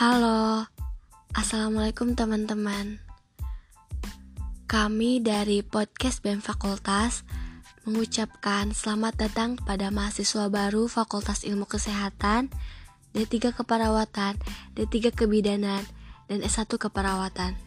[0.00, 0.64] Halo,
[1.36, 3.04] Assalamualaikum teman-teman
[4.64, 7.20] Kami dari podcast BEM Fakultas
[7.84, 12.48] mengucapkan selamat datang pada mahasiswa baru Fakultas Ilmu Kesehatan
[13.12, 14.40] D3 Keperawatan,
[14.72, 15.84] D3 Kebidanan,
[16.32, 17.60] dan S1 Keperawatan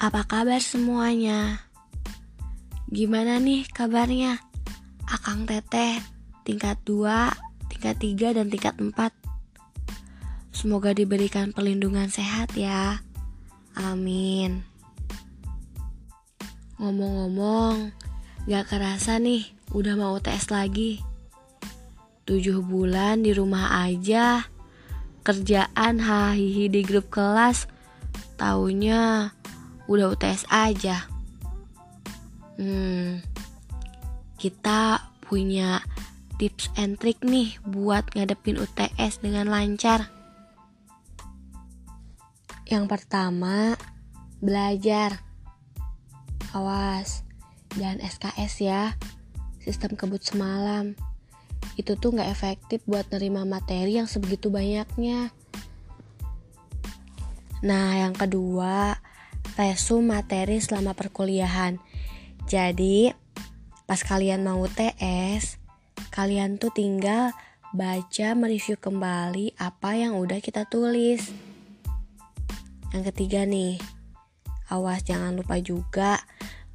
[0.00, 1.68] Apa kabar semuanya?
[2.88, 4.40] Gimana nih kabarnya?
[5.04, 6.00] Akang Teteh,
[6.48, 9.25] tingkat 2, tingkat 3, dan tingkat 4
[10.56, 13.04] Semoga diberikan perlindungan sehat ya.
[13.76, 14.64] Amin.
[16.80, 17.92] Ngomong-ngomong,
[18.48, 21.04] gak kerasa nih udah mau UTS lagi.
[22.24, 24.48] Tujuh bulan di rumah aja.
[25.20, 27.68] Kerjaan hahihi di grup kelas.
[28.40, 29.36] Taunya
[29.92, 31.04] udah UTS aja.
[32.56, 33.20] Hmm,
[34.40, 35.84] kita punya
[36.40, 40.15] tips and trick nih buat ngadepin UTS dengan lancar.
[42.66, 43.78] Yang pertama,
[44.42, 45.22] belajar.
[46.50, 47.22] Awas,
[47.78, 48.84] dan SKS ya.
[49.62, 50.98] Sistem kebut semalam.
[51.78, 55.30] Itu tuh gak efektif buat nerima materi yang sebegitu banyaknya.
[57.62, 58.98] Nah, yang kedua,
[59.54, 61.78] resum materi selama perkuliahan.
[62.50, 63.14] Jadi,
[63.86, 65.62] pas kalian mau TS,
[66.10, 67.30] kalian tuh tinggal
[67.74, 71.45] baca mereview kembali apa yang udah kita tulis.
[72.96, 73.76] Yang ketiga nih,
[74.72, 76.16] awas jangan lupa juga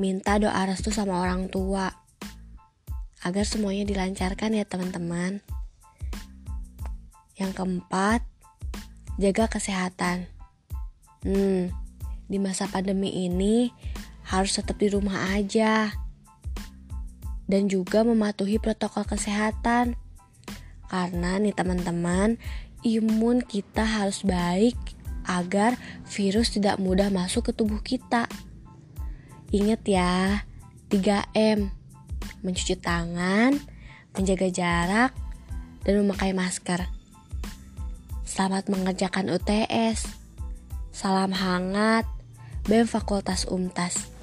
[0.00, 1.92] minta doa restu sama orang tua
[3.20, 5.44] agar semuanya dilancarkan ya teman-teman.
[7.36, 8.24] Yang keempat,
[9.20, 10.24] jaga kesehatan.
[11.20, 11.68] Hmm,
[12.32, 13.68] di masa pandemi ini
[14.24, 15.92] harus tetap di rumah aja
[17.44, 20.00] dan juga mematuhi protokol kesehatan.
[20.88, 22.40] Karena nih teman-teman,
[22.80, 24.96] imun kita harus baik
[25.26, 25.76] agar
[26.08, 28.30] virus tidak mudah masuk ke tubuh kita.
[29.50, 30.46] Ingat ya,
[30.88, 31.70] 3M.
[32.42, 33.58] Mencuci tangan,
[34.14, 35.12] menjaga jarak,
[35.82, 36.86] dan memakai masker.
[38.26, 40.06] Selamat mengerjakan UTS.
[40.90, 42.06] Salam hangat,
[42.66, 44.15] BEM Fakultas UMTAS.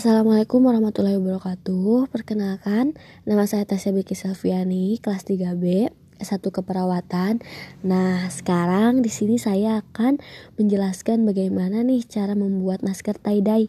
[0.00, 2.08] Assalamualaikum warahmatullahi wabarakatuh.
[2.08, 2.96] Perkenalkan,
[3.28, 7.44] nama saya Tasya Biki Selviani, kelas 3B, S1 Keperawatan.
[7.84, 10.16] Nah, sekarang di sini saya akan
[10.56, 13.68] menjelaskan bagaimana nih cara membuat masker tie-dye.